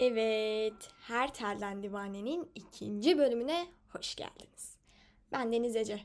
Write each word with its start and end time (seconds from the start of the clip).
Evet, 0.00 0.90
Her 1.00 1.34
Telden 1.34 1.82
Divane'nin 1.82 2.50
ikinci 2.54 3.18
bölümüne 3.18 3.66
hoş 3.92 4.14
geldiniz. 4.14 4.76
Ben 5.32 5.52
Deniz 5.52 5.76
Ece. 5.76 6.00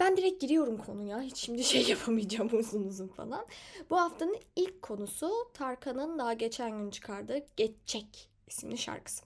Ben 0.00 0.16
direkt 0.16 0.40
giriyorum 0.40 0.78
konuya. 0.78 1.20
Hiç 1.20 1.36
şimdi 1.36 1.64
şey 1.64 1.88
yapamayacağım 1.88 2.50
uzun 2.52 2.84
uzun 2.84 3.08
falan. 3.08 3.46
Bu 3.90 4.00
haftanın 4.00 4.38
ilk 4.56 4.82
konusu 4.82 5.30
Tarkan'ın 5.54 6.18
daha 6.18 6.32
geçen 6.32 6.70
gün 6.70 6.90
çıkardığı 6.90 7.46
Geçecek 7.56 8.30
isimli 8.46 8.78
şarkısı. 8.78 9.24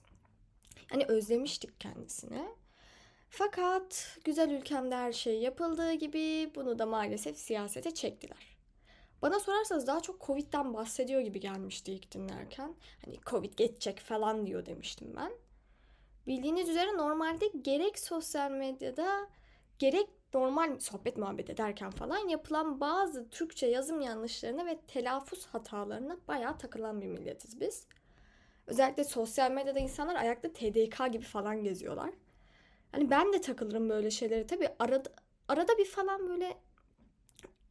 Hani 0.89 1.05
özlemiştik 1.05 1.79
kendisini. 1.79 2.43
Fakat 3.29 4.17
güzel 4.25 4.49
ülkemde 4.49 4.95
her 4.95 5.11
şey 5.11 5.39
yapıldığı 5.39 5.93
gibi 5.93 6.51
bunu 6.55 6.79
da 6.79 6.85
maalesef 6.85 7.37
siyasete 7.37 7.93
çektiler. 7.93 8.48
Bana 9.21 9.39
sorarsanız 9.39 9.87
daha 9.87 9.99
çok 9.99 10.21
Covid'den 10.21 10.73
bahsediyor 10.73 11.21
gibi 11.21 11.39
gelmişti 11.39 11.91
ilk 11.91 12.11
dinlerken. 12.11 12.75
Hani 13.05 13.19
Covid 13.25 13.53
geçecek 13.57 13.99
falan 13.99 14.45
diyor 14.45 14.65
demiştim 14.65 15.13
ben. 15.15 15.31
Bildiğiniz 16.27 16.69
üzere 16.69 16.97
normalde 16.97 17.47
gerek 17.61 17.99
sosyal 17.99 18.51
medyada 18.51 19.27
gerek 19.79 20.09
normal 20.33 20.79
sohbet 20.79 21.17
muhabbet 21.17 21.49
ederken 21.49 21.91
falan 21.91 22.27
yapılan 22.27 22.79
bazı 22.79 23.29
Türkçe 23.29 23.67
yazım 23.67 24.01
yanlışlarına 24.01 24.65
ve 24.65 24.79
telaffuz 24.87 25.45
hatalarına 25.45 26.17
bayağı 26.27 26.57
takılan 26.57 27.01
bir 27.01 27.07
milletiz 27.07 27.61
biz. 27.61 27.87
Özellikle 28.67 29.03
sosyal 29.03 29.51
medyada 29.51 29.79
insanlar 29.79 30.15
ayakta 30.15 30.53
TDK 30.53 31.11
gibi 31.11 31.25
falan 31.25 31.63
geziyorlar. 31.63 32.09
Hani 32.91 33.09
ben 33.09 33.33
de 33.33 33.41
takılırım 33.41 33.89
böyle 33.89 34.11
şeylere. 34.11 34.47
Tabii 34.47 34.69
arada, 34.79 35.09
arada 35.47 35.77
bir 35.77 35.85
falan 35.85 36.29
böyle 36.29 36.57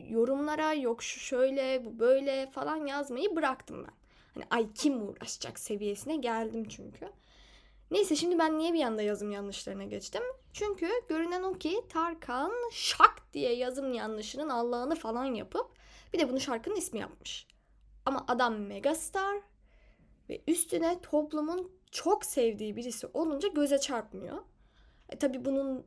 yorumlara 0.00 0.72
yok 0.72 1.02
şu 1.02 1.20
şöyle 1.20 1.84
bu 1.84 1.98
böyle 1.98 2.50
falan 2.50 2.86
yazmayı 2.86 3.36
bıraktım 3.36 3.84
ben. 3.84 3.94
Hani 4.34 4.44
ay 4.50 4.72
kim 4.72 5.08
uğraşacak 5.08 5.58
seviyesine 5.58 6.16
geldim 6.16 6.68
çünkü. 6.68 7.08
Neyse 7.90 8.16
şimdi 8.16 8.38
ben 8.38 8.58
niye 8.58 8.72
bir 8.72 8.82
anda 8.82 9.02
yazım 9.02 9.30
yanlışlarına 9.30 9.84
geçtim? 9.84 10.22
Çünkü 10.52 10.88
görünen 11.08 11.42
o 11.42 11.52
ki 11.52 11.80
Tarkan 11.88 12.52
şak 12.72 13.22
diye 13.32 13.54
yazım 13.54 13.92
yanlışının 13.92 14.48
Allah'ını 14.48 14.94
falan 14.94 15.24
yapıp 15.24 15.66
bir 16.12 16.18
de 16.18 16.28
bunu 16.28 16.40
şarkının 16.40 16.76
ismi 16.76 17.00
yapmış. 17.00 17.46
Ama 18.06 18.24
adam 18.28 18.56
megastar 18.56 19.36
ve 20.28 20.42
üstüne 20.46 21.00
toplumun 21.00 21.72
çok 21.90 22.24
sevdiği 22.24 22.76
birisi 22.76 23.06
olunca 23.14 23.48
göze 23.48 23.78
çarpmıyor. 23.78 24.38
E 25.08 25.18
tabi 25.18 25.44
bunun 25.44 25.86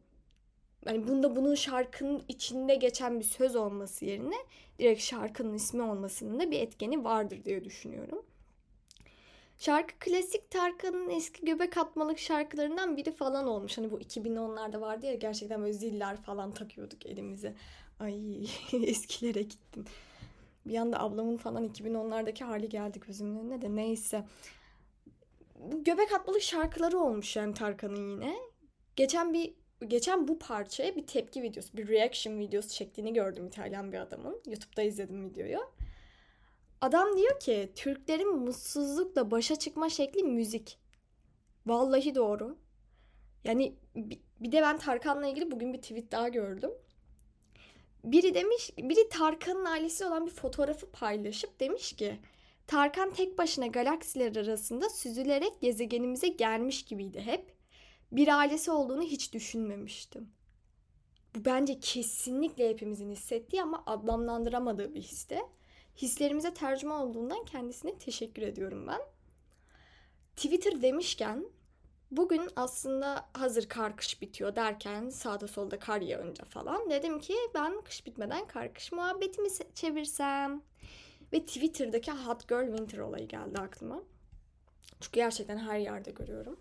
yani 0.86 1.08
bunda 1.08 1.36
bunun 1.36 1.56
şarkının 1.56 2.24
içinde 2.28 2.76
geçen 2.76 3.20
bir 3.20 3.26
söz 3.26 3.56
olması 3.56 4.06
yerine 4.06 4.36
direkt 4.80 5.02
şarkının 5.02 5.54
ismi 5.54 5.82
olmasının 5.82 6.40
da 6.40 6.52
bir 6.52 6.60
etkeni 6.60 7.04
vardır 7.04 7.44
diye 7.46 7.64
düşünüyorum. 7.64 8.26
Şarkı 9.58 9.94
klasik 10.00 10.52
Tarkan'ın 10.52 11.10
eski 11.10 11.46
göbek 11.46 11.78
atmalık 11.78 12.20
şarkılarından 12.20 12.98
biri 12.98 13.12
falan 13.12 13.48
olmuş. 13.48 13.78
Hani 13.78 13.92
bu 13.92 14.00
2010'larda 14.02 14.82
vardı 14.82 15.06
ya 15.06 15.14
gerçekten 15.14 15.62
böyle 15.62 15.73
ziller 15.73 16.18
falan 16.18 16.52
takıyorduk 16.52 17.06
elimize. 17.06 17.54
Ay 18.00 18.44
eskilere 18.73 19.42
gittim. 19.42 19.86
Bir 20.66 20.78
anda 20.78 21.00
ablamın 21.00 21.38
falan 21.38 21.68
2010'lardaki 21.68 22.44
hali 22.44 22.70
geldi 22.70 23.00
gözümün 23.08 23.40
önüne 23.40 23.62
de 23.62 23.76
neyse. 23.76 24.26
Bu 25.56 25.84
göbek 25.84 26.14
atmalık 26.14 26.42
şarkıları 26.42 27.00
olmuş 27.00 27.36
yani 27.36 27.54
Tarkan'ın 27.54 28.10
yine. 28.10 28.36
Geçen 28.95 29.34
bir 29.34 29.54
geçen 29.88 30.28
bu 30.28 30.40
parçaya 30.40 30.96
bir 30.96 31.08
tepki 31.08 31.44
videosu, 31.44 31.78
bir 31.78 31.88
reaction 31.88 32.40
videosu 32.40 32.70
çektiğini 32.70 33.14
gördüm 33.14 33.48
İtalyan 33.48 33.92
bir 33.92 33.98
adamın. 33.98 34.42
YouTube'da 34.46 34.82
izledim 34.82 35.26
videoyu. 35.26 35.60
Adam 36.82 37.17
diyor 37.17 37.39
ki 37.39 37.72
Türklerin 37.76 38.38
mutsuzlukla 38.38 39.32
başa 39.32 39.55
çıkma 39.55 39.89
şekli 39.89 40.23
müzik. 40.23 40.78
Vallahi 41.66 42.16
doğru. 42.16 42.58
Yani 43.44 43.76
bir 44.39 44.52
de 44.52 44.61
ben 44.61 44.78
Tarkan'la 44.78 45.28
ilgili 45.28 45.52
bugün 45.52 45.73
bir 45.73 45.82
tweet 45.82 46.11
daha 46.11 46.30
gördüm. 46.30 46.72
Biri 48.04 48.34
demiş, 48.34 48.72
biri 48.78 49.10
Tarkan'ın 49.10 49.66
ailesi 49.66 50.05
olan 50.05 50.26
bir 50.26 50.32
fotoğrafı 50.32 50.92
paylaşıp 50.92 51.60
demiş 51.60 51.94
ki 51.94 52.20
Tarkan 52.67 53.14
tek 53.14 53.38
başına 53.38 53.67
galaksiler 53.67 54.36
arasında 54.36 54.89
süzülerek 54.89 55.61
gezegenimize 55.61 56.28
gelmiş 56.28 56.86
gibiydi 56.86 57.22
hep 57.22 57.61
bir 58.11 58.27
ailesi 58.27 58.72
olduğunu 58.72 59.02
hiç 59.02 59.33
düşünmemiştim. 59.33 60.30
Bu 61.36 61.45
bence 61.45 61.80
kesinlikle 61.80 62.70
hepimizin 62.70 63.11
hissettiği 63.11 63.61
ama 63.61 63.83
adlandıramadığı 63.86 64.95
bir 64.95 65.02
histe. 65.02 65.42
Hislerimize 65.98 66.54
tercüme 66.54 66.94
olduğundan 66.94 67.45
kendisine 67.45 67.98
teşekkür 67.98 68.42
ediyorum 68.42 68.88
ben. 68.88 69.02
Twitter 70.36 70.82
demişken 70.82 71.45
bugün 72.11 72.49
aslında 72.55 73.30
hazır 73.33 73.70
kar 73.70 73.98
kış 73.98 74.22
bitiyor 74.22 74.55
derken 74.55 75.10
sağda 75.10 75.48
solda 75.48 75.80
kar 75.80 76.02
yağınca 76.02 76.45
falan 76.45 76.89
dedim 76.89 77.20
ki 77.20 77.36
ben 77.55 77.82
kış 77.82 78.05
bitmeden 78.05 78.48
kar 78.48 78.73
kış 78.73 78.92
muhabbetimi 78.92 79.49
çevirsem. 79.76 80.61
Ve 81.33 81.45
Twitter'daki 81.45 82.11
Hot 82.11 82.48
Girl 82.48 82.67
Winter 82.67 82.98
olayı 82.98 83.28
geldi 83.28 83.60
aklıma. 83.60 84.04
Çünkü 85.02 85.16
gerçekten 85.16 85.58
her 85.58 85.80
yerde 85.80 86.11
görüyorum. 86.11 86.60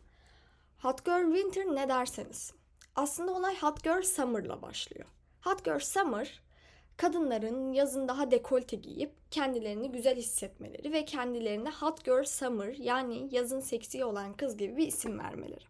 Hot 0.83 1.05
Girl 1.05 1.35
Winter 1.35 1.67
ne 1.67 1.89
derseniz. 1.89 2.53
Aslında 2.97 3.33
olay 3.33 3.61
Hot 3.61 3.85
Girl 3.85 4.03
Summer'la 4.03 4.63
başlıyor. 4.63 5.07
Hot 5.41 5.65
Girl 5.65 5.79
Summer 5.79 6.41
kadınların 6.97 7.73
yazın 7.73 8.09
daha 8.09 8.31
dekolte 8.31 8.77
giyip 8.77 9.11
kendilerini 9.31 9.93
güzel 9.93 10.17
hissetmeleri 10.17 10.93
ve 10.93 11.05
kendilerine 11.05 11.71
Hot 11.71 12.05
Girl 12.05 12.25
Summer 12.25 12.75
yani 12.75 13.29
yazın 13.31 13.61
seksi 13.61 14.05
olan 14.05 14.33
kız 14.33 14.57
gibi 14.57 14.77
bir 14.77 14.87
isim 14.87 15.19
vermeleri. 15.19 15.65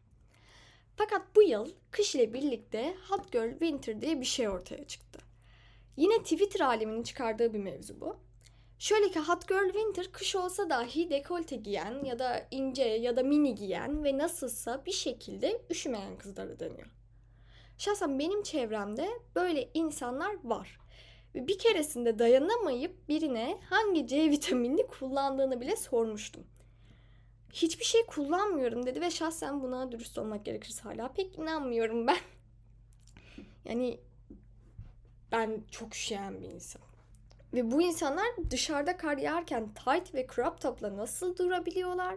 Fakat 0.97 1.23
bu 1.37 1.43
yıl 1.43 1.71
kış 1.91 2.15
ile 2.15 2.35
birlikte 2.35 2.95
Hot 3.09 3.33
Girl 3.33 3.51
Winter 3.51 4.01
diye 4.01 4.21
bir 4.21 4.27
şey 4.27 4.49
ortaya 4.49 4.85
çıktı. 4.85 5.21
Yine 5.97 6.19
Twitter 6.19 6.61
aleminin 6.61 7.03
çıkardığı 7.03 7.55
bir 7.55 7.59
mevzu 7.59 8.01
bu. 8.01 8.17
Şöyle 8.81 9.11
ki 9.11 9.21
Hot 9.21 9.49
Girl 9.49 9.67
Winter 9.67 10.13
kış 10.13 10.37
olsa 10.37 10.71
dahi 10.71 11.11
dekolte 11.11 11.57
giyen 11.57 12.05
ya 12.05 12.19
da 12.19 12.47
ince 12.51 12.83
ya 12.83 13.17
da 13.17 13.23
mini 13.23 13.55
giyen 13.55 14.05
ve 14.05 14.19
nasılsa 14.19 14.87
bir 14.87 14.93
şekilde 14.93 15.63
üşümeyen 15.71 16.19
kızlara 16.19 16.61
deniyor. 16.61 16.91
Şahsen 17.79 18.19
benim 18.19 18.43
çevremde 18.43 19.11
böyle 19.35 19.71
insanlar 19.75 20.37
var. 20.45 20.79
Ve 21.35 21.49
bir 21.49 21.59
keresinde 21.59 22.19
dayanamayıp 22.19 23.09
birine 23.09 23.61
hangi 23.71 24.07
C 24.07 24.31
vitaminini 24.31 24.87
kullandığını 24.87 25.61
bile 25.61 25.77
sormuştum. 25.77 26.47
Hiçbir 27.53 27.85
şey 27.85 28.07
kullanmıyorum 28.07 28.87
dedi 28.87 29.01
ve 29.01 29.11
şahsen 29.11 29.63
buna 29.63 29.93
dürüst 29.93 30.19
olmak 30.19 30.45
gerekirse 30.45 30.83
hala 30.83 31.13
pek 31.13 31.39
inanmıyorum 31.39 32.07
ben. 32.07 32.19
Yani 33.65 34.01
ben 35.33 35.63
çok 35.71 35.95
üşüyen 35.95 36.43
bir 36.43 36.49
insan. 36.49 36.90
Ve 37.53 37.71
bu 37.71 37.83
insanlar 37.83 38.27
dışarıda 38.51 38.97
kar 38.97 39.17
yağarken 39.17 39.75
tight 39.75 40.15
ve 40.15 40.27
crop 40.35 40.61
topla 40.61 40.97
nasıl 40.97 41.37
durabiliyorlar? 41.37 42.17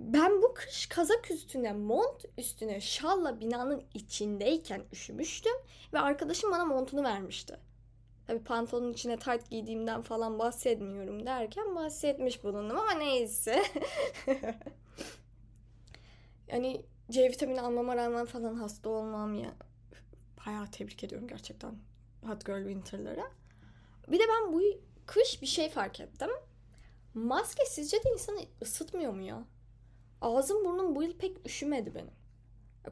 Ben 0.00 0.42
bu 0.42 0.54
kış 0.54 0.86
kazak 0.86 1.30
üstüne, 1.30 1.72
mont 1.72 2.24
üstüne 2.38 2.80
şalla 2.80 3.40
binanın 3.40 3.84
içindeyken 3.94 4.82
üşümüştüm 4.92 5.52
ve 5.92 5.98
arkadaşım 5.98 6.50
bana 6.50 6.64
montunu 6.64 7.02
vermişti. 7.02 7.56
Tabi 8.26 8.44
pantolonun 8.44 8.92
içine 8.92 9.18
tight 9.18 9.50
giydiğimden 9.50 10.02
falan 10.02 10.38
bahsetmiyorum 10.38 11.26
derken 11.26 11.74
bahsetmiş 11.74 12.44
bulundum 12.44 12.78
ama 12.78 12.92
neyse. 12.92 13.62
yani 16.48 16.84
C 17.10 17.28
vitamini 17.28 17.60
almama 17.60 17.96
rağmen 17.96 18.26
falan 18.26 18.54
hasta 18.54 18.90
olmam 18.90 19.34
ya. 19.34 19.54
Bayağı 20.46 20.70
tebrik 20.70 21.04
ediyorum 21.04 21.28
gerçekten 21.28 21.74
Hot 22.26 22.46
Girl 22.46 22.64
Winter'lara. 22.64 23.30
Bir 24.08 24.18
de 24.18 24.22
ben 24.28 24.52
bu 24.52 24.62
kış 25.06 25.42
bir 25.42 25.46
şey 25.46 25.70
fark 25.70 26.00
ettim. 26.00 26.30
Maske 27.14 27.64
sizce 27.64 27.96
de 27.96 28.10
insanı 28.12 28.40
ısıtmıyor 28.62 29.12
mu 29.12 29.22
ya? 29.22 29.44
Ağzım 30.20 30.64
burnum 30.64 30.96
bu 30.96 31.02
yıl 31.02 31.18
pek 31.18 31.46
üşümedi 31.46 31.94
benim. 31.94 32.10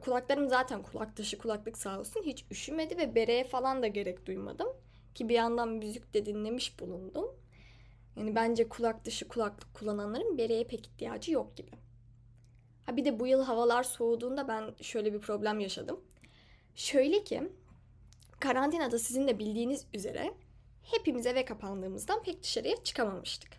Kulaklarım 0.01 0.49
zaten 0.49 0.83
kulak 0.83 1.17
dışı 1.17 1.37
kulaklık 1.37 1.77
sağ 1.77 1.99
olsun 1.99 2.23
hiç 2.23 2.45
üşümedi 2.51 2.97
ve 2.97 3.15
bereye 3.15 3.43
falan 3.43 3.83
da 3.83 3.87
gerek 3.87 4.25
duymadım. 4.25 4.67
Ki 5.15 5.29
bir 5.29 5.33
yandan 5.33 5.69
müzik 5.69 6.13
de 6.13 6.25
dinlemiş 6.25 6.79
bulundum. 6.79 7.35
Yani 8.15 8.35
bence 8.35 8.69
kulak 8.69 9.05
dışı 9.05 9.27
kulaklık 9.27 9.73
kullananların 9.73 10.37
bereye 10.37 10.63
pek 10.63 10.87
ihtiyacı 10.87 11.31
yok 11.31 11.57
gibi. 11.57 11.71
Ha 12.85 12.97
bir 12.97 13.05
de 13.05 13.19
bu 13.19 13.27
yıl 13.27 13.43
havalar 13.43 13.83
soğuduğunda 13.83 14.47
ben 14.47 14.75
şöyle 14.81 15.13
bir 15.13 15.19
problem 15.19 15.59
yaşadım. 15.59 15.99
Şöyle 16.75 17.23
ki 17.23 17.51
karantinada 18.39 18.99
sizin 18.99 19.27
de 19.27 19.39
bildiğiniz 19.39 19.85
üzere 19.93 20.33
hepimiz 20.83 21.25
eve 21.25 21.45
kapandığımızdan 21.45 22.23
pek 22.23 22.43
dışarıya 22.43 22.83
çıkamamıştık. 22.83 23.51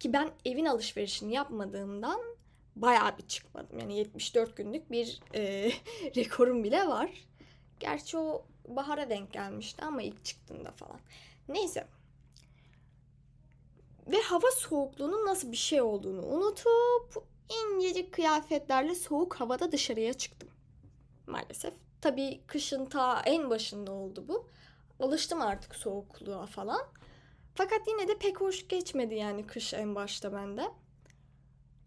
Ki 0.00 0.12
ben 0.12 0.30
evin 0.44 0.64
alışverişini 0.64 1.34
yapmadığımdan 1.34 2.20
bayağı 2.76 3.18
bir 3.18 3.26
çıkmadım. 3.26 3.78
Yani 3.78 3.98
74 3.98 4.56
günlük 4.56 4.90
bir 4.90 5.20
e, 5.34 5.72
rekorum 6.16 6.64
bile 6.64 6.88
var. 6.88 7.10
Gerçi 7.80 8.18
o 8.18 8.44
bahara 8.68 9.10
denk 9.10 9.32
gelmişti 9.32 9.84
ama 9.84 10.02
ilk 10.02 10.24
çıktığında 10.24 10.70
falan. 10.70 11.00
Neyse. 11.48 11.86
ve 14.06 14.22
hava 14.22 14.50
soğukluğunun 14.50 15.26
nasıl 15.26 15.52
bir 15.52 15.56
şey 15.56 15.80
olduğunu 15.82 16.26
unutup 16.26 17.24
incecik 17.48 18.12
kıyafetlerle 18.12 18.94
soğuk 18.94 19.34
havada 19.34 19.72
dışarıya 19.72 20.12
çıktım. 20.12 20.48
Maalesef. 21.26 21.74
Tabii 22.00 22.40
kışın 22.46 22.86
ta 22.86 23.22
en 23.26 23.50
başında 23.50 23.92
oldu 23.92 24.24
bu. 24.28 24.46
Alıştım 25.00 25.40
artık 25.40 25.74
soğukluğa 25.76 26.46
falan. 26.46 26.80
Fakat 27.54 27.80
yine 27.88 28.08
de 28.08 28.18
pek 28.18 28.40
hoş 28.40 28.68
geçmedi 28.68 29.14
yani 29.14 29.46
kış 29.46 29.74
en 29.74 29.94
başta 29.94 30.32
bende. 30.32 30.62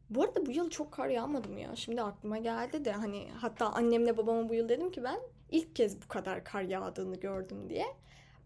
Bu 0.09 0.23
arada 0.23 0.45
bu 0.45 0.51
yıl 0.51 0.69
çok 0.69 0.91
kar 0.91 1.07
yağmadı 1.07 1.49
mı 1.49 1.59
ya? 1.59 1.75
Şimdi 1.75 2.01
aklıma 2.01 2.37
geldi 2.37 2.85
de 2.85 2.91
hani 2.91 3.29
hatta 3.41 3.65
annemle 3.65 4.17
babama 4.17 4.49
bu 4.49 4.53
yıl 4.53 4.69
dedim 4.69 4.91
ki 4.91 5.03
ben 5.03 5.19
ilk 5.51 5.75
kez 5.75 6.01
bu 6.01 6.07
kadar 6.07 6.43
kar 6.43 6.61
yağdığını 6.61 7.19
gördüm 7.19 7.69
diye. 7.69 7.85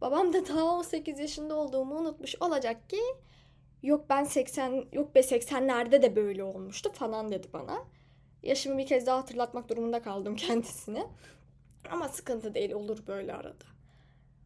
Babam 0.02 0.34
da 0.34 0.48
daha 0.48 0.64
18 0.64 1.20
yaşında 1.20 1.56
olduğumu 1.56 1.96
unutmuş 1.96 2.36
olacak 2.40 2.90
ki 2.90 3.02
yok 3.84 4.06
ben 4.10 4.24
80 4.24 4.86
yok 4.94 5.16
be 5.16 5.20
80'lerde 5.20 6.02
de 6.02 6.16
böyle 6.16 6.44
olmuştu 6.44 6.92
falan 6.94 7.32
dedi 7.32 7.48
bana. 7.54 7.78
Yaşımı 8.44 8.78
bir 8.78 8.88
kez 8.88 9.06
daha 9.06 9.18
hatırlatmak 9.18 9.70
durumunda 9.70 10.02
kaldım 10.02 10.36
kendisine. 10.36 11.08
Ama 11.92 12.10
sıkıntı 12.10 12.54
değil 12.54 12.72
olur 12.72 13.08
böyle 13.08 13.34
arada. 13.34 13.75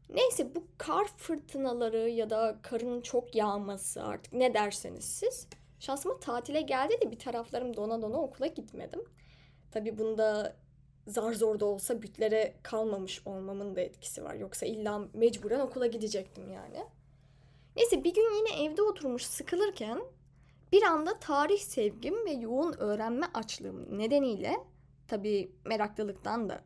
Neyse 0.10 0.56
bu 0.56 0.64
kar 0.78 1.08
fırtınaları 1.18 2.10
ya 2.10 2.30
da 2.30 2.58
karın 2.62 3.02
çok 3.02 3.36
yağması 3.36 4.04
artık 4.04 4.34
ne 4.34 4.54
derseniz 4.54 5.06
siz. 5.06 5.48
Şansıma 5.80 6.20
tatile 6.20 6.62
geldi 6.62 6.94
de 7.02 7.12
bir 7.12 7.20
taraflarım 7.20 7.78
dona 7.78 8.02
dona 8.02 8.18
okula 8.22 8.48
gitmedim. 8.48 9.02
Tabii 9.72 9.98
bunda 9.98 10.56
zar 11.08 11.34
zor 11.34 11.60
da 11.60 11.66
olsa 11.66 12.02
bütlere 12.02 12.54
kalmamış 12.64 13.22
olmamın 13.26 13.76
da 13.76 13.82
etkisi 13.82 14.24
var. 14.24 14.36
Yoksa 14.36 14.66
illa 14.66 15.08
mecburen 15.14 15.60
okula 15.60 15.88
gidecektim 15.88 16.52
yani. 16.52 16.86
Neyse 17.76 18.04
bir 18.04 18.14
gün 18.14 18.36
yine 18.36 18.66
evde 18.66 18.82
oturmuş 18.82 19.24
sıkılırken 19.24 20.02
bir 20.72 20.84
anda 20.84 21.20
tarih 21.20 21.60
sevgim 21.60 22.26
ve 22.26 22.32
yoğun 22.32 22.74
öğrenme 22.78 23.26
açlığım 23.34 24.00
nedeniyle 24.00 24.58
tabii 25.08 25.52
meraklılıktan 25.66 26.50
da 26.50 26.62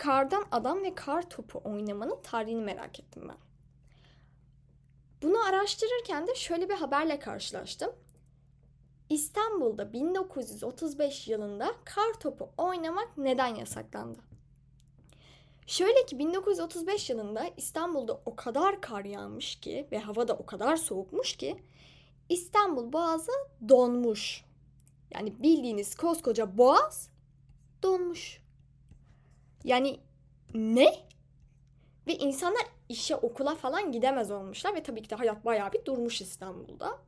kardan 0.00 0.44
adam 0.52 0.82
ve 0.82 0.94
kar 0.94 1.30
topu 1.30 1.60
oynamanın 1.64 2.18
tarihini 2.22 2.60
merak 2.60 3.00
ettim 3.00 3.28
ben. 3.28 3.36
Bunu 5.22 5.44
araştırırken 5.44 6.26
de 6.26 6.34
şöyle 6.34 6.68
bir 6.68 6.74
haberle 6.74 7.18
karşılaştım. 7.18 7.92
İstanbul'da 9.08 9.92
1935 9.92 11.28
yılında 11.28 11.74
kar 11.84 12.20
topu 12.20 12.50
oynamak 12.56 13.18
neden 13.18 13.54
yasaklandı? 13.54 14.18
Şöyle 15.66 16.06
ki 16.06 16.18
1935 16.18 17.10
yılında 17.10 17.50
İstanbul'da 17.56 18.20
o 18.26 18.36
kadar 18.36 18.80
kar 18.80 19.04
yağmış 19.04 19.60
ki 19.60 19.88
ve 19.92 19.98
hava 19.98 20.28
da 20.28 20.34
o 20.34 20.46
kadar 20.46 20.76
soğukmuş 20.76 21.36
ki 21.36 21.62
İstanbul 22.28 22.92
Boğazı 22.92 23.32
donmuş. 23.68 24.44
Yani 25.14 25.42
bildiğiniz 25.42 25.94
koskoca 25.94 26.58
boğaz 26.58 27.10
donmuş. 27.82 28.39
Yani 29.64 30.00
ne? 30.54 30.94
Ve 32.06 32.14
insanlar 32.14 32.62
işe 32.88 33.16
okula 33.16 33.54
falan 33.54 33.92
gidemez 33.92 34.30
olmuşlar 34.30 34.74
ve 34.74 34.82
tabii 34.82 35.02
ki 35.02 35.10
de 35.10 35.14
hayat 35.14 35.44
bayağı 35.44 35.72
bir 35.72 35.84
durmuş 35.84 36.20
İstanbul'da. 36.20 36.98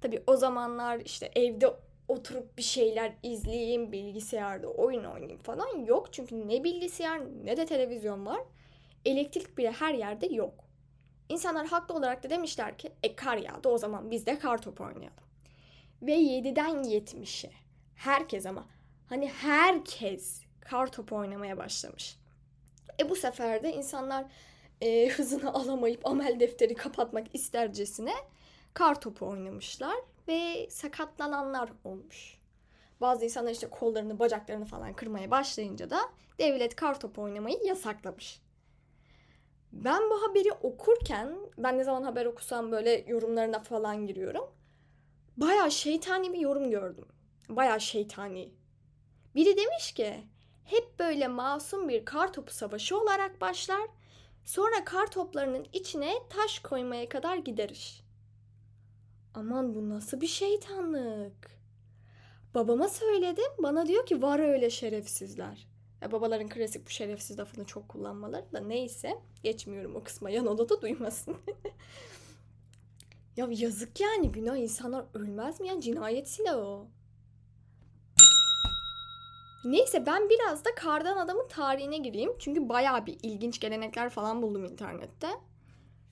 Tabii 0.00 0.22
o 0.26 0.36
zamanlar 0.36 1.00
işte 1.00 1.30
evde 1.36 1.74
oturup 2.08 2.58
bir 2.58 2.62
şeyler 2.62 3.12
izleyeyim, 3.22 3.92
bilgisayarda 3.92 4.68
oyun 4.68 5.04
oynayayım 5.04 5.38
falan 5.38 5.84
yok. 5.84 6.12
Çünkü 6.12 6.48
ne 6.48 6.64
bilgisayar 6.64 7.20
ne 7.44 7.56
de 7.56 7.66
televizyon 7.66 8.26
var. 8.26 8.40
Elektrik 9.04 9.58
bile 9.58 9.72
her 9.72 9.94
yerde 9.94 10.26
yok. 10.26 10.54
İnsanlar 11.28 11.66
haklı 11.66 11.94
olarak 11.94 12.22
da 12.22 12.30
demişler 12.30 12.78
ki 12.78 12.92
e 13.02 13.16
kar 13.16 13.36
yağdı 13.36 13.68
o 13.68 13.78
zaman 13.78 14.10
biz 14.10 14.26
de 14.26 14.38
kar 14.38 14.62
topu 14.62 14.84
oynayalım. 14.84 15.24
Ve 16.02 16.16
7'den 16.16 16.82
70'e 16.82 17.50
herkes 17.94 18.46
ama 18.46 18.68
hani 19.08 19.28
herkes 19.28 20.42
kar 20.60 20.92
topu 20.92 21.16
oynamaya 21.16 21.58
başlamış. 21.58 22.18
E 23.00 23.10
bu 23.10 23.16
sefer 23.16 23.62
de 23.62 23.72
insanlar 23.72 24.24
e, 24.80 25.08
hızını 25.16 25.54
alamayıp 25.54 26.06
amel 26.06 26.40
defteri 26.40 26.74
kapatmak 26.74 27.34
istercesine 27.34 28.14
kar 28.74 29.00
topu 29.00 29.26
oynamışlar 29.26 29.96
ve 30.28 30.70
sakatlananlar 30.70 31.70
olmuş. 31.84 32.40
Bazı 33.00 33.24
insanlar 33.24 33.50
işte 33.50 33.70
kollarını, 33.70 34.18
bacaklarını 34.18 34.64
falan 34.64 34.94
kırmaya 34.94 35.30
başlayınca 35.30 35.90
da 35.90 36.00
devlet 36.38 36.76
kar 36.76 37.00
topu 37.00 37.22
oynamayı 37.22 37.58
yasaklamış. 37.64 38.40
Ben 39.72 40.10
bu 40.10 40.22
haberi 40.22 40.52
okurken, 40.52 41.36
ben 41.58 41.78
ne 41.78 41.84
zaman 41.84 42.02
haber 42.02 42.26
okusam 42.26 42.72
böyle 42.72 43.04
yorumlarına 43.08 43.60
falan 43.60 44.06
giriyorum. 44.06 44.44
Baya 45.36 45.70
şeytani 45.70 46.32
bir 46.32 46.38
yorum 46.38 46.70
gördüm. 46.70 47.06
Baya 47.48 47.78
şeytani. 47.78 48.54
Biri 49.34 49.56
demiş 49.56 49.92
ki, 49.92 50.24
hep 50.64 50.98
böyle 50.98 51.28
masum 51.28 51.88
bir 51.88 52.04
kar 52.04 52.32
topu 52.32 52.52
savaşı 52.52 53.00
olarak 53.00 53.40
başlar, 53.40 53.88
sonra 54.44 54.84
kar 54.84 55.10
toplarının 55.10 55.66
içine 55.72 56.14
taş 56.28 56.58
koymaya 56.58 57.08
kadar 57.08 57.36
gider 57.36 57.68
iş. 57.68 58.02
Aman 59.34 59.74
bu 59.74 59.88
nasıl 59.88 60.20
bir 60.20 60.26
şeytanlık? 60.26 61.60
Babama 62.54 62.88
söyledim. 62.88 63.52
Bana 63.58 63.86
diyor 63.86 64.06
ki 64.06 64.22
var 64.22 64.38
öyle 64.38 64.70
şerefsizler. 64.70 65.68
Ya 66.02 66.12
babaların 66.12 66.48
klasik 66.48 66.86
bu 66.86 66.90
şerefsiz 66.90 67.38
lafını 67.38 67.64
çok 67.64 67.88
kullanmaları 67.88 68.52
da 68.52 68.60
neyse. 68.60 69.18
Geçmiyorum 69.42 69.96
o 69.96 70.02
kısma 70.02 70.30
yan 70.30 70.46
odada 70.46 70.82
duymasın. 70.82 71.36
ya 73.36 73.48
yazık 73.50 74.00
yani 74.00 74.32
günah 74.32 74.56
insanlar 74.56 75.04
ölmez 75.14 75.60
mi 75.60 75.68
ya 75.68 75.80
cinayet 75.80 76.28
silahı 76.28 76.58
o. 76.58 76.86
Neyse 79.64 80.06
ben 80.06 80.30
biraz 80.30 80.64
da 80.64 80.74
kardan 80.74 81.16
adamın 81.16 81.48
tarihine 81.48 81.98
gireyim. 81.98 82.32
Çünkü 82.38 82.68
baya 82.68 83.06
bir 83.06 83.18
ilginç 83.22 83.60
gelenekler 83.60 84.10
falan 84.10 84.42
buldum 84.42 84.64
internette. 84.64 85.28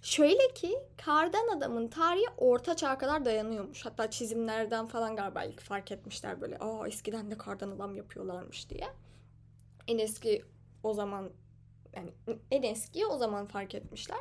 Şöyle 0.02 0.54
ki 0.54 0.78
kardan 1.04 1.56
adamın 1.56 1.88
tarihi 1.88 2.26
orta 2.36 2.76
çağa 2.76 2.98
kadar 2.98 3.24
dayanıyormuş. 3.24 3.86
Hatta 3.86 4.10
çizimlerden 4.10 4.86
falan 4.86 5.16
galiba 5.16 5.44
ilk 5.44 5.60
fark 5.60 5.92
etmişler 5.92 6.40
böyle. 6.40 6.58
Aa 6.58 6.88
eskiden 6.88 7.30
de 7.30 7.38
kardan 7.38 7.70
adam 7.70 7.96
yapıyorlarmış 7.96 8.70
diye. 8.70 8.88
En 9.88 9.98
eski 9.98 10.44
o 10.82 10.92
zaman 10.94 11.30
yani 11.96 12.11
en 12.50 12.62
eski 12.62 13.06
o 13.06 13.16
zaman 13.16 13.46
fark 13.46 13.75
etmişler. 13.75 14.18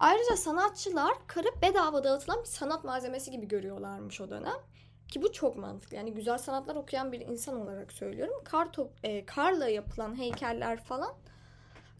Ayrıca 0.00 0.36
sanatçılar 0.36 1.14
karı 1.26 1.48
bedava 1.62 2.04
dağıtılan 2.04 2.40
bir 2.40 2.48
sanat 2.48 2.84
malzemesi 2.84 3.30
gibi 3.30 3.48
görüyorlarmış 3.48 4.20
o 4.20 4.30
dönem. 4.30 4.58
Ki 5.08 5.22
bu 5.22 5.32
çok 5.32 5.56
mantıklı. 5.56 5.96
Yani 5.96 6.14
güzel 6.14 6.38
sanatlar 6.38 6.76
okuyan 6.76 7.12
bir 7.12 7.20
insan 7.20 7.60
olarak 7.60 7.92
söylüyorum. 7.92 8.34
Kar 8.44 8.72
top, 8.72 8.92
e, 9.02 9.26
karla 9.26 9.68
yapılan 9.68 10.18
heykeller 10.18 10.76
falan 10.76 11.14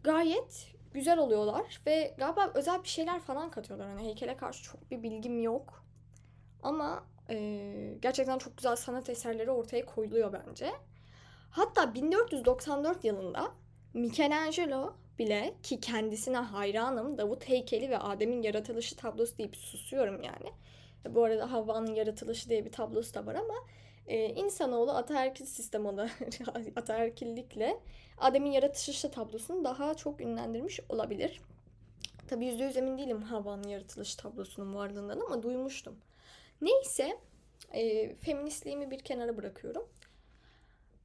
gayet 0.04 0.74
güzel 0.94 1.18
oluyorlar 1.18 1.80
ve 1.86 2.14
galiba 2.18 2.50
özel 2.54 2.82
bir 2.82 2.88
şeyler 2.88 3.20
falan 3.20 3.50
katıyorlar. 3.50 3.88
Hani 3.88 4.06
heykele 4.06 4.36
karşı 4.36 4.62
çok 4.62 4.90
bir 4.90 5.02
bilgim 5.02 5.42
yok. 5.42 5.84
Ama 6.62 7.04
e, 7.30 7.98
gerçekten 8.02 8.38
çok 8.38 8.56
güzel 8.56 8.76
sanat 8.76 9.10
eserleri 9.10 9.50
ortaya 9.50 9.86
koyuluyor 9.86 10.32
bence. 10.32 10.72
Hatta 11.50 11.94
1494 11.94 13.04
yılında 13.04 13.52
Michelangelo 13.94 14.94
bile 15.18 15.54
ki 15.62 15.80
kendisine 15.80 16.36
hayranım 16.36 17.18
Davut 17.18 17.48
heykeli 17.48 17.90
ve 17.90 17.98
Adem'in 17.98 18.42
yaratılışı 18.42 18.96
tablosu 18.96 19.38
deyip 19.38 19.56
susuyorum 19.56 20.22
yani. 20.22 20.52
Bu 21.08 21.24
arada 21.24 21.52
Havva'nın 21.52 21.94
yaratılışı 21.94 22.48
diye 22.48 22.64
bir 22.64 22.72
tablosu 22.72 23.14
da 23.14 23.26
var 23.26 23.34
ama 23.34 23.54
e, 24.06 24.28
insanoğlu 24.28 24.90
ataerkil 24.92 25.46
sistem 25.46 25.86
olarak 25.86 26.18
ataerkillikle 26.76 27.80
Adem'in 28.18 28.50
yaratılışı 28.50 29.10
tablosunu 29.10 29.64
daha 29.64 29.94
çok 29.94 30.20
ünlendirmiş 30.20 30.80
olabilir. 30.88 31.40
Tabi 32.28 32.46
yüzde 32.46 32.64
yüz 32.64 32.76
emin 32.76 32.98
değilim 32.98 33.22
Havva'nın 33.22 33.68
yaratılış 33.68 34.14
tablosunun 34.14 34.74
varlığından 34.74 35.20
ama 35.20 35.42
duymuştum. 35.42 35.96
Neyse 36.60 37.18
e, 37.72 38.14
feministliğimi 38.16 38.90
bir 38.90 38.98
kenara 38.98 39.36
bırakıyorum. 39.36 39.88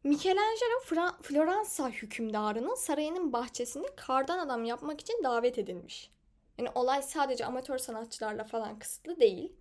Michelangelo 0.04 0.80
Fra- 0.86 1.22
Floransa 1.22 1.90
hükümdarının 1.90 2.76
sarayının 2.76 3.34
bahçesinde 3.34 3.88
kardan 3.96 4.40
adam 4.40 4.64
yapmak 4.64 5.02
için 5.02 5.24
davet 5.24 5.58
edilmiş. 5.58 6.12
Yani 6.58 6.70
olay 6.76 7.02
sadece 7.02 7.46
amatör 7.46 7.78
sanatçılarla 7.78 8.44
falan 8.44 8.80
kısıtlı 8.80 9.20
değil. 9.20 9.54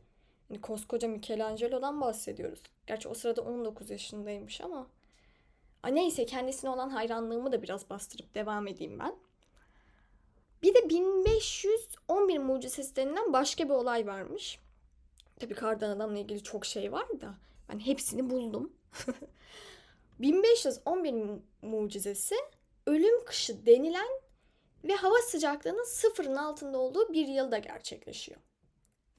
Yani 0.50 0.61
koskoca 0.61 1.09
Michelangelo'dan 1.09 2.00
bahsediyoruz. 2.00 2.62
Gerçi 2.87 3.09
o 3.09 3.14
sırada 3.14 3.43
19 3.43 3.90
yaşındaymış 3.90 4.61
ama. 4.61 4.87
A 5.83 5.88
neyse 5.88 6.26
kendisine 6.26 6.71
olan 6.71 6.88
hayranlığımı 6.88 7.52
da 7.52 7.62
biraz 7.62 7.90
bastırıp 7.90 8.35
devam 8.35 8.67
edeyim 8.67 8.99
ben. 8.99 9.14
Bir 10.62 10.75
de 10.75 10.88
1511 10.88 12.38
mucizesi 12.38 12.97
denilen 12.97 13.33
başka 13.33 13.64
bir 13.64 13.75
olay 13.75 14.07
varmış. 14.07 14.59
Tabii 15.40 15.55
kardan 15.55 15.90
adamla 15.90 16.19
ilgili 16.19 16.43
çok 16.43 16.67
şey 16.67 16.93
var 16.93 17.21
da 17.21 17.35
ben 17.69 17.78
hepsini 17.78 18.31
buldum. 18.31 18.73
1511 20.19 21.14
mucizesi 21.62 22.35
ölüm 22.87 23.25
kışı 23.25 23.67
denilen 23.67 24.09
ve 24.85 24.95
hava 24.95 25.19
sıcaklığının 25.19 25.85
sıfırın 25.85 26.37
altında 26.37 26.78
olduğu 26.78 27.12
bir 27.12 27.28
yılda 27.28 27.59
gerçekleşiyor. 27.59 28.40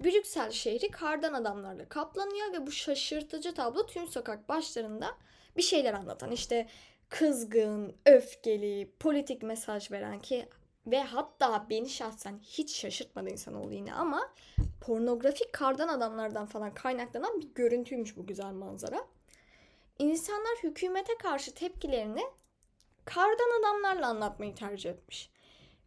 Brüksel 0.03 0.51
şehri 0.51 0.91
kardan 0.91 1.33
adamlarla 1.33 1.89
kaplanıyor 1.89 2.53
ve 2.53 2.67
bu 2.67 2.71
şaşırtıcı 2.71 3.53
tablo 3.53 3.85
tüm 3.85 4.07
sokak 4.07 4.49
başlarında 4.49 5.17
bir 5.57 5.61
şeyler 5.61 5.93
anlatan 5.93 6.31
işte 6.31 6.67
kızgın, 7.09 7.95
öfkeli, 8.05 8.91
politik 8.99 9.43
mesaj 9.43 9.91
veren 9.91 10.19
ki 10.19 10.49
ve 10.87 11.03
hatta 11.03 11.67
beni 11.69 11.89
şahsen 11.89 12.39
hiç 12.43 12.75
şaşırtmadı 12.75 13.29
insanoğlu 13.29 13.73
yine 13.73 13.93
ama 13.93 14.33
pornografik 14.81 15.53
kardan 15.53 15.87
adamlardan 15.87 16.45
falan 16.45 16.73
kaynaklanan 16.73 17.41
bir 17.41 17.47
görüntüymüş 17.55 18.17
bu 18.17 18.27
güzel 18.27 18.51
manzara. 18.51 19.07
İnsanlar 19.99 20.57
hükümete 20.63 21.17
karşı 21.17 21.53
tepkilerini 21.53 22.23
kardan 23.05 23.59
adamlarla 23.59 24.07
anlatmayı 24.07 24.55
tercih 24.55 24.89
etmiş. 24.89 25.29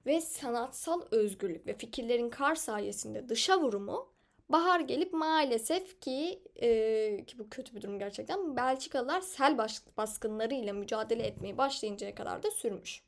Ve 0.07 0.21
sanatsal 0.21 1.03
özgürlük 1.11 1.67
ve 1.67 1.79
fikirlerin 1.79 2.31
kar 2.31 2.55
sayesinde 2.55 3.29
dışa 3.29 3.61
vurumu 3.61 4.13
bahar 4.49 4.81
gelip 4.81 5.13
maalesef 5.13 6.01
ki 6.01 6.43
e, 6.57 7.25
ki 7.27 7.39
bu 7.39 7.49
kötü 7.51 7.77
bir 7.77 7.83
durum 7.83 7.99
gerçekten 7.99 8.57
Belçikalılar 8.57 9.21
sel 9.21 9.59
baskınlarıyla 9.97 10.73
mücadele 10.73 11.23
etmeye 11.23 11.59
başlayıncaya 11.59 12.15
kadar 12.15 12.43
da 12.43 12.51
sürmüş. 12.51 13.03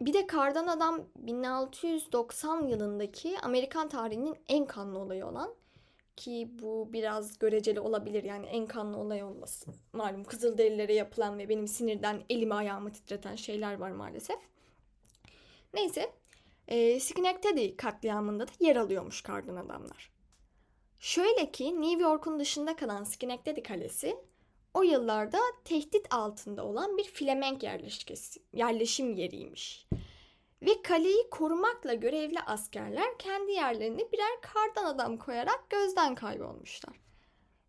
Bir 0.00 0.12
de 0.12 0.26
Kardan 0.26 0.66
Adam 0.66 1.06
1690 1.16 2.66
yılındaki 2.66 3.38
Amerikan 3.42 3.88
tarihinin 3.88 4.36
en 4.48 4.66
kanlı 4.66 4.98
olayı 4.98 5.26
olan 5.26 5.54
ki 6.16 6.48
bu 6.62 6.88
biraz 6.92 7.38
göreceli 7.38 7.80
olabilir 7.80 8.24
yani 8.24 8.46
en 8.46 8.66
kanlı 8.66 8.96
olay 8.96 9.22
olması. 9.22 9.70
Malum 9.92 10.24
Kızılderililere 10.24 10.94
yapılan 10.94 11.38
ve 11.38 11.48
benim 11.48 11.68
sinirden 11.68 12.22
elimi 12.30 12.54
ayağımı 12.54 12.92
titreten 12.92 13.36
şeyler 13.36 13.78
var 13.78 13.90
maalesef. 13.90 14.51
Neyse 15.74 16.12
e, 16.68 17.00
Schenectady 17.00 17.76
katliamında 17.76 18.48
da 18.48 18.52
yer 18.60 18.76
alıyormuş 18.76 19.22
kardan 19.22 19.56
adamlar. 19.56 20.12
Şöyle 20.98 21.52
ki 21.52 21.80
New 21.80 22.02
York'un 22.02 22.38
dışında 22.38 22.76
kalan 22.76 23.04
Schenectady 23.04 23.62
Kalesi 23.62 24.16
o 24.74 24.82
yıllarda 24.82 25.38
tehdit 25.64 26.14
altında 26.14 26.64
olan 26.64 26.98
bir 26.98 27.04
Flemenk 27.04 27.62
yerleşim 28.52 29.14
yeriymiş. 29.14 29.86
Ve 30.62 30.82
kaleyi 30.82 31.30
korumakla 31.30 31.94
görevli 31.94 32.40
askerler 32.40 33.18
kendi 33.18 33.52
yerlerine 33.52 34.12
birer 34.12 34.40
kardan 34.42 34.84
adam 34.84 35.16
koyarak 35.16 35.70
gözden 35.70 36.14
kaybolmuşlar. 36.14 36.94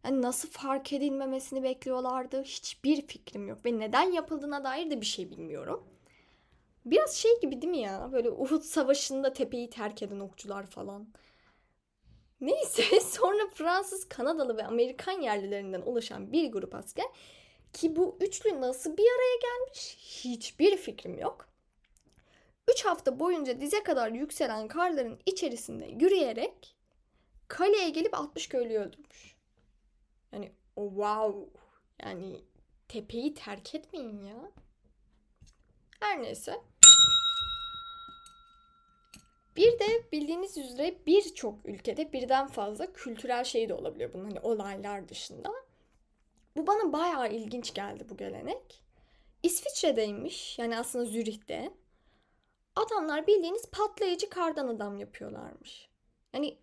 Yani 0.05 0.21
nasıl 0.21 0.49
fark 0.49 0.93
edilmemesini 0.93 1.63
bekliyorlardı 1.63 2.43
hiçbir 2.43 3.07
fikrim 3.07 3.47
yok 3.47 3.65
ve 3.65 3.79
neden 3.79 4.11
yapıldığına 4.11 4.63
dair 4.63 4.91
de 4.91 5.01
bir 5.01 5.05
şey 5.05 5.29
bilmiyorum. 5.29 5.92
Biraz 6.85 7.15
şey 7.15 7.39
gibi 7.41 7.61
değil 7.61 7.71
mi 7.71 7.79
ya? 7.79 8.09
Böyle 8.11 8.29
Uhud 8.31 8.61
Savaşı'nda 8.61 9.33
tepeyi 9.33 9.69
terk 9.69 10.03
eden 10.03 10.19
okçular 10.19 10.65
falan. 10.65 11.07
Neyse 12.41 12.99
sonra 13.01 13.47
Fransız, 13.53 14.09
Kanadalı 14.09 14.57
ve 14.57 14.65
Amerikan 14.65 15.21
yerlilerinden 15.21 15.81
oluşan 15.81 16.31
bir 16.31 16.51
grup 16.51 16.75
asker 16.75 17.05
ki 17.73 17.95
bu 17.95 18.17
üçlü 18.21 18.61
nasıl 18.61 18.97
bir 18.97 19.03
araya 19.03 19.39
gelmiş 19.41 19.97
hiçbir 19.99 20.77
fikrim 20.77 21.19
yok. 21.19 21.47
Üç 22.71 22.85
hafta 22.85 23.19
boyunca 23.19 23.61
dize 23.61 23.83
kadar 23.83 24.11
yükselen 24.11 24.67
karların 24.67 25.19
içerisinde 25.25 25.85
yürüyerek 25.85 26.75
kaleye 27.47 27.89
gelip 27.89 28.13
60 28.13 28.47
köylüyü 28.47 28.79
öldürmüş. 28.79 29.35
Yani 30.31 30.51
wow. 30.75 31.59
Yani 32.03 32.41
tepeyi 32.87 33.33
terk 33.33 33.75
etmeyin 33.75 34.25
ya. 34.25 34.51
Her 35.99 36.21
neyse. 36.21 36.61
Bir 39.55 39.79
de 39.79 40.11
bildiğiniz 40.11 40.57
üzere 40.57 40.95
birçok 41.07 41.65
ülkede 41.65 42.13
birden 42.13 42.47
fazla 42.47 42.93
kültürel 42.93 43.43
şey 43.43 43.69
de 43.69 43.73
olabiliyor 43.73 44.13
bunun 44.13 44.25
hani 44.25 44.39
olaylar 44.39 45.09
dışında. 45.09 45.51
Bu 46.55 46.67
bana 46.67 46.93
bayağı 46.93 47.31
ilginç 47.31 47.73
geldi 47.73 48.05
bu 48.09 48.17
gelenek. 48.17 48.83
İsviçre'deymiş 49.43 50.59
yani 50.59 50.79
aslında 50.79 51.05
Zürih'te. 51.05 51.73
Adamlar 52.75 53.27
bildiğiniz 53.27 53.65
patlayıcı 53.71 54.29
kardan 54.29 54.67
adam 54.67 54.97
yapıyorlarmış. 54.97 55.89
Yani 56.33 56.57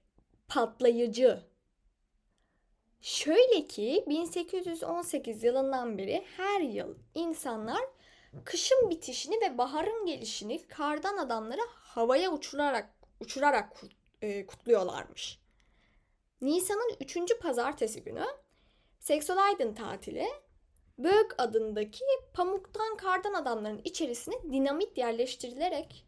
patlayıcı. 0.48 1.42
Şöyle 3.00 3.66
ki 3.66 4.04
1818 4.08 5.44
yılından 5.44 5.98
beri 5.98 6.24
her 6.36 6.60
yıl 6.60 6.94
insanlar 7.14 7.80
kışın 8.44 8.90
bitişini 8.90 9.40
ve 9.40 9.58
baharın 9.58 10.06
gelişini 10.06 10.68
kardan 10.68 11.16
adamları 11.16 11.60
havaya 11.70 12.32
uçurarak 12.32 12.94
uçurarak 13.20 13.82
e, 14.22 14.46
kutluyorlarmış. 14.46 15.38
Nisan'ın 16.40 16.96
3. 17.00 17.18
pazartesi 17.40 18.02
günü 18.02 18.24
Sexolaydın 19.00 19.74
tatili 19.74 20.28
Bög 20.98 21.32
adındaki 21.38 22.04
pamuktan 22.34 22.96
kardan 22.96 23.34
adamların 23.34 23.80
içerisine 23.84 24.34
dinamit 24.52 24.98
yerleştirilerek 24.98 26.06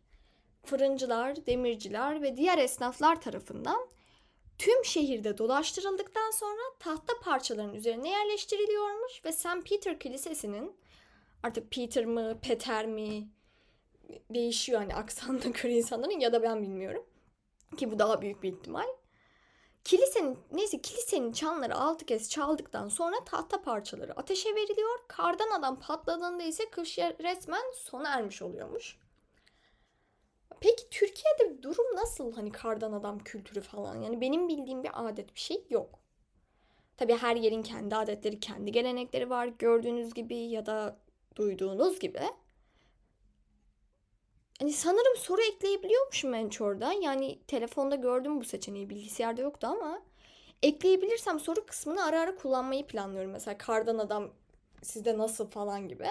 fırıncılar, 0.64 1.46
demirciler 1.46 2.22
ve 2.22 2.36
diğer 2.36 2.58
esnaflar 2.58 3.20
tarafından 3.20 3.88
tüm 4.58 4.84
şehirde 4.84 5.38
dolaştırıldıktan 5.38 6.30
sonra 6.30 6.60
tahta 6.78 7.12
parçaların 7.22 7.74
üzerine 7.74 8.08
yerleştiriliyormuş 8.08 9.24
ve 9.24 9.32
St. 9.32 9.68
Peter 9.68 9.98
Kilisesi'nin 10.00 10.76
artık 11.42 11.70
Peter 11.70 12.04
mı, 12.04 12.38
Peter 12.42 12.86
mi 12.86 13.28
değişiyor 14.30 14.80
hani 14.80 14.94
aksanına 14.94 15.44
göre 15.62 15.72
insanların 15.72 16.20
ya 16.20 16.32
da 16.32 16.42
ben 16.42 16.62
bilmiyorum. 16.62 17.06
Ki 17.76 17.90
bu 17.90 17.98
daha 17.98 18.22
büyük 18.22 18.42
bir 18.42 18.52
ihtimal. 18.52 18.86
Kilisenin 19.84 20.38
neyse 20.52 20.80
kilisenin 20.82 21.32
çanları 21.32 21.76
altı 21.76 22.06
kez 22.06 22.30
çaldıktan 22.30 22.88
sonra 22.88 23.24
tahta 23.24 23.62
parçaları 23.62 24.12
ateşe 24.12 24.54
veriliyor. 24.54 24.98
Kardan 25.08 25.50
adam 25.50 25.80
patladığında 25.80 26.42
ise 26.42 26.70
kış 26.70 26.98
resmen 26.98 27.72
sona 27.74 28.08
ermiş 28.08 28.42
oluyormuş. 28.42 28.98
Peki 30.60 30.90
Türkiye'de 30.90 31.62
durum 31.62 31.96
nasıl 31.96 32.32
hani 32.32 32.52
kardan 32.52 32.92
adam 32.92 33.18
kültürü 33.18 33.60
falan? 33.60 34.02
Yani 34.02 34.20
benim 34.20 34.48
bildiğim 34.48 34.82
bir 34.82 34.90
adet 34.94 35.34
bir 35.34 35.40
şey 35.40 35.64
yok. 35.70 35.98
Tabii 36.96 37.16
her 37.16 37.36
yerin 37.36 37.62
kendi 37.62 37.96
adetleri, 37.96 38.40
kendi 38.40 38.72
gelenekleri 38.72 39.30
var 39.30 39.46
gördüğünüz 39.46 40.14
gibi 40.14 40.36
ya 40.36 40.66
da 40.66 40.98
duyduğunuz 41.36 41.98
gibi. 41.98 42.20
Hani 44.58 44.72
sanırım 44.72 45.16
soru 45.16 45.42
ekleyebiliyormuşum 45.42 46.34
Anchor'da. 46.34 46.92
Yani 46.92 47.38
telefonda 47.46 47.96
gördüm 47.96 48.40
bu 48.40 48.44
seçeneği. 48.44 48.90
Bilgisayarda 48.90 49.42
yoktu 49.42 49.66
ama 49.66 50.02
ekleyebilirsem 50.62 51.40
soru 51.40 51.66
kısmını 51.66 52.04
ara 52.04 52.20
ara 52.20 52.36
kullanmayı 52.36 52.86
planlıyorum. 52.86 53.30
Mesela 53.30 53.58
kardan 53.58 53.98
adam 53.98 54.30
sizde 54.82 55.18
nasıl 55.18 55.50
falan 55.50 55.88
gibi. 55.88 56.06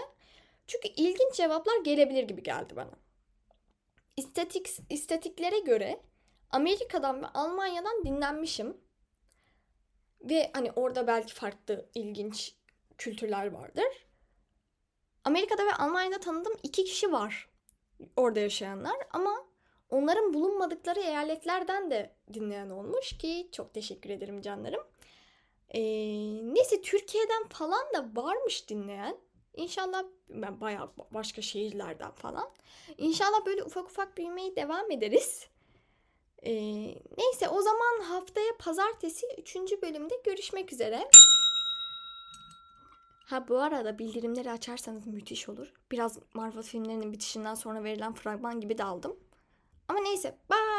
Çünkü 0.67 0.87
ilginç 0.87 1.33
cevaplar 1.33 1.83
gelebilir 1.83 2.23
gibi 2.23 2.43
geldi 2.43 2.75
bana. 2.75 2.91
İstatik, 4.17 4.69
istatiklere 4.89 5.59
göre 5.59 5.99
Amerika'dan 6.49 7.23
ve 7.23 7.27
Almanya'dan 7.27 8.05
dinlenmişim. 8.05 8.77
Ve 10.21 10.51
hani 10.53 10.71
orada 10.71 11.07
belki 11.07 11.33
farklı 11.33 11.89
ilginç 11.95 12.55
kültürler 12.97 13.51
vardır. 13.51 14.10
Amerika'da 15.25 15.65
ve 15.65 15.73
Almanya'da 15.73 16.19
tanıdığım 16.19 16.57
iki 16.63 16.83
kişi 16.83 17.11
var 17.11 17.49
orada 18.15 18.39
yaşayanlar 18.39 18.95
ama 19.11 19.45
onların 19.89 20.33
bulunmadıkları 20.33 20.99
eyaletlerden 20.99 21.91
de 21.91 22.15
dinleyen 22.33 22.69
olmuş 22.69 23.17
ki 23.17 23.49
çok 23.51 23.73
teşekkür 23.73 24.09
ederim 24.09 24.41
canlarım. 24.41 24.83
Ee, 25.69 25.81
neyse 26.53 26.81
Türkiye'den 26.81 27.47
falan 27.47 27.93
da 27.93 28.21
varmış 28.21 28.69
dinleyen. 28.69 29.17
İnşallah 29.53 30.03
ben 30.29 30.61
bayağı 30.61 30.91
başka 31.11 31.41
şehirlerden 31.41 32.11
falan. 32.11 32.49
İnşallah 32.97 33.45
böyle 33.45 33.63
ufak 33.63 33.85
ufak 33.85 34.17
büyümeye 34.17 34.55
devam 34.55 34.91
ederiz. 34.91 35.47
Ee, 36.43 36.53
neyse 37.17 37.49
o 37.49 37.61
zaman 37.61 38.03
haftaya 38.03 38.57
pazartesi 38.59 39.25
3. 39.37 39.55
bölümde 39.81 40.15
görüşmek 40.23 40.73
üzere. 40.73 41.09
Ha 43.31 43.47
bu 43.47 43.59
arada 43.59 43.99
bildirimleri 43.99 44.51
açarsanız 44.51 45.07
müthiş 45.07 45.49
olur. 45.49 45.73
Biraz 45.91 46.19
Marvel 46.33 46.63
filmlerinin 46.63 47.13
bitişinden 47.13 47.55
sonra 47.55 47.83
verilen 47.83 48.13
fragman 48.13 48.59
gibi 48.59 48.77
de 48.77 48.83
aldım. 48.83 49.15
Ama 49.87 49.99
neyse 49.99 50.37
bye. 50.51 50.70